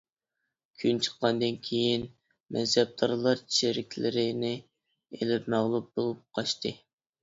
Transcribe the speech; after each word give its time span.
كۈن 0.83 1.01
چىققاندىن 1.07 1.59
كېيىن، 1.67 2.07
مەنسەپدارلار 2.57 3.45
چېرىكلىرىنى 3.59 4.53
ئېلىپ 4.61 5.57
مەغلۇپ 5.59 5.97
بولۇپ 5.99 6.31
قاچتى. 6.39 6.79